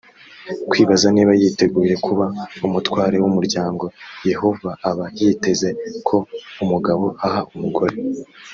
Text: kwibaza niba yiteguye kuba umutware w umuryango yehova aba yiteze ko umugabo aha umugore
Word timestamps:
kwibaza 0.69 1.07
niba 1.15 1.31
yiteguye 1.41 1.95
kuba 2.05 2.25
umutware 2.65 3.15
w 3.23 3.25
umuryango 3.31 3.85
yehova 4.29 4.69
aba 4.89 5.05
yiteze 5.19 5.69
ko 6.07 6.17
umugabo 6.63 7.05
aha 7.27 7.41
umugore 7.55 7.95